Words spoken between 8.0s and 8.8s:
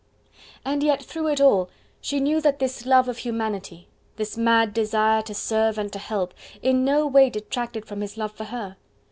his love for her.